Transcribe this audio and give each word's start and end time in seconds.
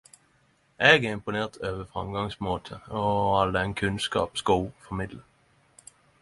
Eg 0.91 1.03
er 1.07 1.11
imponert 1.17 1.59
over 1.73 1.83
framgangsmåte 1.91 2.79
og 3.01 3.11
all 3.41 3.55
den 3.59 3.77
kunnskap 3.83 4.37
Skow 4.43 4.67
formidlar. 4.87 5.93